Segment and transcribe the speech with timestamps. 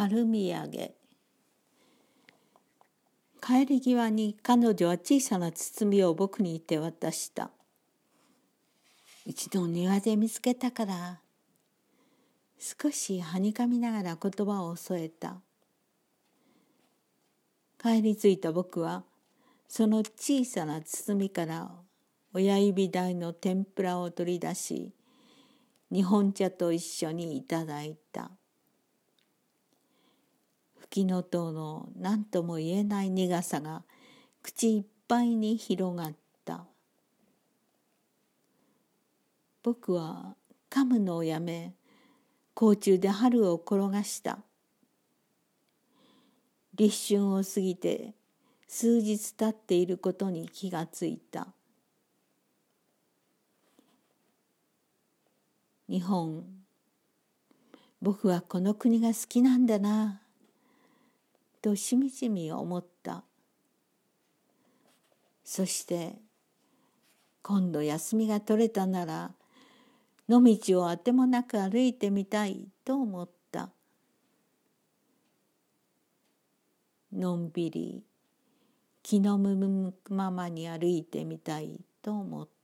[0.00, 0.94] 春土産。
[3.42, 7.50] 帰り際に彼女は小さな包みを僕に手渡した。
[9.26, 11.18] 一度庭で見つけたから
[12.60, 15.40] 少しはにかみながら言葉を添えた。
[17.82, 19.02] 帰り着いた僕は
[19.66, 21.72] その小さな包みから
[22.32, 24.92] 親指大の天ぷらを取り出し
[25.90, 28.30] 日本茶と一緒にいただいた。
[30.98, 33.84] きの塔の何とも言えない苦さが
[34.42, 36.64] 口いっぱいに広がった。
[39.62, 40.34] 僕は
[40.70, 41.74] 噛むのをやめ
[42.54, 44.38] 甲虫で春を転がした。
[46.74, 48.14] 立春を過ぎて
[48.66, 51.48] 数日経っていることに気がついた。
[55.88, 56.44] 日本。
[58.02, 60.22] 僕はこの国が好きなんだな。
[61.68, 63.24] としみじみ思った。
[65.44, 66.14] そして
[67.42, 69.32] 今度休みが取れたなら
[70.30, 73.68] 野道をあてもなく歩いてみたいと思った。
[77.12, 78.02] のんびり
[79.02, 82.57] 気の向くままに歩いてみたいと思った。